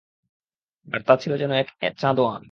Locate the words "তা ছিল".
1.01-1.33